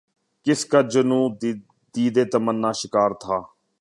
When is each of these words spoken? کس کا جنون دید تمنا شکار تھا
کس 0.45 0.61
کا 0.71 0.79
جنون 0.91 1.23
دید 1.95 2.17
تمنا 2.31 2.71
شکار 2.81 3.11
تھا 3.21 3.37